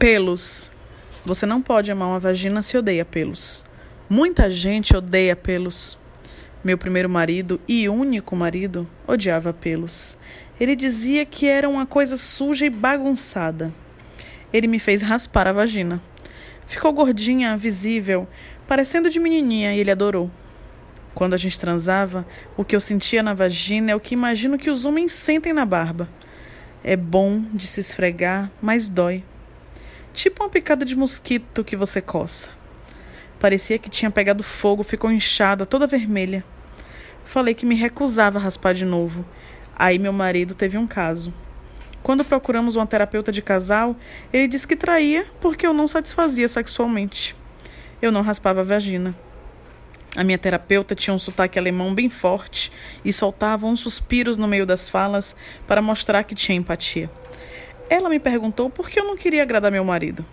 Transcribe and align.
Pelos. 0.00 0.70
Você 1.26 1.44
não 1.44 1.60
pode 1.60 1.92
amar 1.92 2.08
uma 2.08 2.18
vagina 2.18 2.62
se 2.62 2.74
odeia 2.74 3.04
pelos. 3.04 3.66
Muita 4.08 4.50
gente 4.50 4.96
odeia 4.96 5.36
pelos. 5.36 5.98
Meu 6.64 6.78
primeiro 6.78 7.06
marido 7.06 7.60
e 7.68 7.86
único 7.86 8.34
marido 8.34 8.88
odiava 9.06 9.52
pelos. 9.52 10.16
Ele 10.58 10.74
dizia 10.74 11.26
que 11.26 11.46
era 11.46 11.68
uma 11.68 11.84
coisa 11.84 12.16
suja 12.16 12.64
e 12.64 12.70
bagunçada. 12.70 13.70
Ele 14.50 14.66
me 14.66 14.78
fez 14.78 15.02
raspar 15.02 15.46
a 15.46 15.52
vagina. 15.52 16.02
Ficou 16.64 16.94
gordinha, 16.94 17.54
visível, 17.58 18.26
parecendo 18.66 19.10
de 19.10 19.20
menininha, 19.20 19.74
e 19.74 19.80
ele 19.80 19.90
adorou. 19.90 20.30
Quando 21.14 21.34
a 21.34 21.36
gente 21.36 21.60
transava, 21.60 22.26
o 22.56 22.64
que 22.64 22.74
eu 22.74 22.80
sentia 22.80 23.22
na 23.22 23.34
vagina 23.34 23.90
é 23.90 23.94
o 23.94 24.00
que 24.00 24.14
imagino 24.14 24.56
que 24.56 24.70
os 24.70 24.86
homens 24.86 25.12
sentem 25.12 25.52
na 25.52 25.66
barba. 25.66 26.08
É 26.82 26.96
bom 26.96 27.44
de 27.52 27.66
se 27.66 27.80
esfregar, 27.80 28.50
mas 28.62 28.88
dói. 28.88 29.24
Tipo 30.20 30.44
uma 30.44 30.50
picada 30.50 30.84
de 30.84 30.94
mosquito 30.94 31.64
que 31.64 31.74
você 31.74 31.98
coça. 32.02 32.50
Parecia 33.38 33.78
que 33.78 33.88
tinha 33.88 34.10
pegado 34.10 34.42
fogo, 34.42 34.82
ficou 34.82 35.10
inchada, 35.10 35.64
toda 35.64 35.86
vermelha. 35.86 36.44
Falei 37.24 37.54
que 37.54 37.64
me 37.64 37.74
recusava 37.74 38.38
a 38.38 38.42
raspar 38.42 38.74
de 38.74 38.84
novo. 38.84 39.24
Aí 39.74 39.98
meu 39.98 40.12
marido 40.12 40.54
teve 40.54 40.76
um 40.76 40.86
caso. 40.86 41.32
Quando 42.02 42.22
procuramos 42.22 42.76
uma 42.76 42.86
terapeuta 42.86 43.32
de 43.32 43.40
casal, 43.40 43.96
ele 44.30 44.46
disse 44.46 44.68
que 44.68 44.76
traía 44.76 45.24
porque 45.40 45.66
eu 45.66 45.72
não 45.72 45.88
satisfazia 45.88 46.50
sexualmente. 46.50 47.34
Eu 48.02 48.12
não 48.12 48.20
raspava 48.20 48.60
a 48.60 48.64
vagina. 48.64 49.16
A 50.14 50.22
minha 50.22 50.36
terapeuta 50.36 50.94
tinha 50.94 51.14
um 51.14 51.18
sotaque 51.18 51.58
alemão 51.58 51.94
bem 51.94 52.10
forte 52.10 52.70
e 53.02 53.10
soltava 53.10 53.66
uns 53.66 53.80
suspiros 53.80 54.36
no 54.36 54.46
meio 54.46 54.66
das 54.66 54.86
falas 54.86 55.34
para 55.66 55.80
mostrar 55.80 56.24
que 56.24 56.34
tinha 56.34 56.58
empatia. 56.58 57.10
Ela 57.90 58.08
me 58.08 58.20
perguntou 58.20 58.70
por 58.70 58.88
que 58.88 59.00
eu 59.00 59.04
não 59.04 59.16
queria 59.16 59.42
agradar 59.42 59.72
meu 59.72 59.84
marido. 59.84 60.24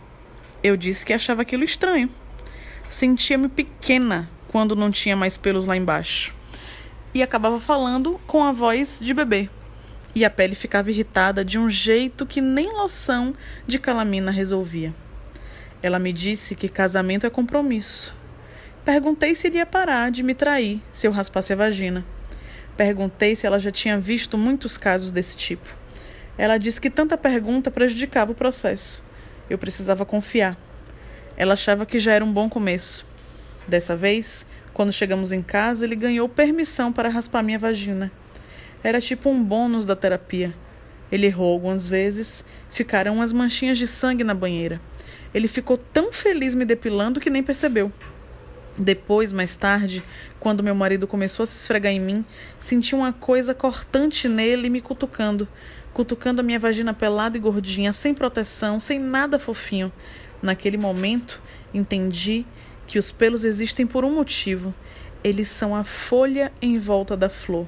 Eu 0.61 0.77
disse 0.77 1.03
que 1.03 1.11
achava 1.11 1.41
aquilo 1.41 1.63
estranho. 1.63 2.07
Sentia-me 2.87 3.49
pequena 3.49 4.29
quando 4.49 4.75
não 4.75 4.91
tinha 4.91 5.15
mais 5.15 5.39
pelos 5.39 5.65
lá 5.65 5.75
embaixo. 5.75 6.35
E 7.15 7.23
acabava 7.23 7.59
falando 7.59 8.21
com 8.27 8.43
a 8.43 8.51
voz 8.51 8.99
de 9.01 9.11
bebê. 9.11 9.49
E 10.13 10.23
a 10.23 10.29
pele 10.29 10.53
ficava 10.53 10.91
irritada 10.91 11.43
de 11.43 11.57
um 11.57 11.67
jeito 11.67 12.27
que 12.27 12.41
nem 12.41 12.71
loção 12.73 13.33
de 13.65 13.79
calamina 13.79 14.29
resolvia. 14.29 14.93
Ela 15.81 15.97
me 15.97 16.13
disse 16.13 16.55
que 16.55 16.69
casamento 16.69 17.25
é 17.25 17.29
compromisso. 17.31 18.15
Perguntei 18.85 19.33
se 19.33 19.47
iria 19.47 19.65
parar 19.65 20.11
de 20.11 20.21
me 20.21 20.35
trair 20.35 20.79
se 20.91 21.07
eu 21.07 21.11
raspasse 21.11 21.53
a 21.53 21.55
vagina. 21.55 22.05
Perguntei 22.77 23.35
se 23.35 23.47
ela 23.47 23.57
já 23.57 23.71
tinha 23.71 23.99
visto 23.99 24.37
muitos 24.37 24.77
casos 24.77 25.11
desse 25.11 25.35
tipo. 25.35 25.86
Ela 26.37 26.57
disse 26.57 26.79
que 26.79 26.89
tanta 26.89 27.17
pergunta 27.17 27.71
prejudicava 27.71 28.31
o 28.31 28.35
processo. 28.35 29.03
Eu 29.49 29.57
precisava 29.57 30.05
confiar. 30.05 30.57
Ela 31.35 31.53
achava 31.53 31.85
que 31.85 31.99
já 31.99 32.13
era 32.13 32.23
um 32.23 32.31
bom 32.31 32.49
começo. 32.49 33.05
Dessa 33.67 33.95
vez, 33.95 34.45
quando 34.73 34.93
chegamos 34.93 35.31
em 35.31 35.41
casa, 35.41 35.85
ele 35.85 35.95
ganhou 35.95 36.29
permissão 36.29 36.93
para 36.93 37.09
raspar 37.09 37.41
minha 37.41 37.57
vagina. 37.57 38.11
Era 38.83 39.01
tipo 39.01 39.29
um 39.29 39.43
bônus 39.43 39.85
da 39.85 39.95
terapia. 39.95 40.53
Ele 41.11 41.25
errou 41.25 41.53
algumas 41.53 41.87
vezes, 41.87 42.43
ficaram 42.69 43.15
umas 43.15 43.33
manchinhas 43.33 43.77
de 43.77 43.87
sangue 43.87 44.23
na 44.23 44.33
banheira. 44.33 44.79
Ele 45.33 45.47
ficou 45.47 45.77
tão 45.77 46.11
feliz 46.11 46.53
me 46.53 46.65
depilando 46.65 47.19
que 47.19 47.29
nem 47.29 47.41
percebeu. 47.41 47.91
Depois, 48.77 49.33
mais 49.33 49.55
tarde, 49.55 50.03
quando 50.39 50.63
meu 50.63 50.75
marido 50.75 51.07
começou 51.07 51.43
a 51.43 51.47
se 51.47 51.57
esfregar 51.61 51.91
em 51.91 51.99
mim, 51.99 52.23
senti 52.59 52.93
uma 52.93 53.11
coisa 53.11 53.55
cortante 53.55 54.27
nele 54.27 54.69
me 54.69 54.81
cutucando, 54.81 55.47
cutucando 55.97 56.41
a 56.41 56.43
minha 56.43 56.59
vagina 56.59 56.93
pelada 56.93 57.37
e 57.37 57.39
gordinha, 57.39 57.91
sem 57.91 58.13
proteção, 58.13 58.79
sem 58.79 58.99
nada 58.99 59.39
fofinho. 59.39 59.91
Naquele 60.43 60.77
momento, 60.77 61.41
entendi 61.73 62.45
que 62.85 62.99
os 62.99 63.11
pelos 63.11 63.43
existem 63.43 63.87
por 63.87 64.05
um 64.05 64.13
motivo. 64.13 64.75
Eles 65.23 65.47
são 65.47 65.75
a 65.75 65.83
folha 65.83 66.53
em 66.61 66.77
volta 66.77 67.17
da 67.17 67.29
flor, 67.29 67.65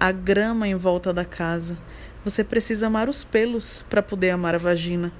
a 0.00 0.10
grama 0.10 0.66
em 0.66 0.74
volta 0.74 1.12
da 1.12 1.24
casa. 1.24 1.78
Você 2.24 2.42
precisa 2.42 2.88
amar 2.88 3.08
os 3.08 3.22
pelos 3.22 3.84
para 3.88 4.02
poder 4.02 4.30
amar 4.30 4.56
a 4.56 4.58
vagina. 4.58 5.12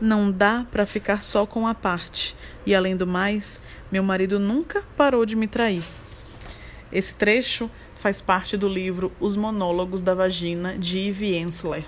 Não 0.00 0.32
dá 0.32 0.64
para 0.72 0.86
ficar 0.86 1.22
só 1.22 1.44
com 1.44 1.66
a 1.66 1.74
parte. 1.74 2.34
E 2.64 2.74
além 2.74 2.96
do 2.96 3.06
mais, 3.06 3.60
meu 3.92 4.02
marido 4.02 4.40
nunca 4.40 4.82
parou 4.96 5.26
de 5.26 5.36
me 5.36 5.46
trair. 5.46 5.84
Esse 6.90 7.14
trecho 7.14 7.70
faz 8.04 8.20
parte 8.20 8.54
do 8.54 8.68
livro 8.68 9.10
Os 9.18 9.34
Monólogos 9.34 10.02
da 10.02 10.14
Vagina 10.14 10.76
de 10.76 11.08
Eve 11.08 11.38
Ensler. 11.38 11.86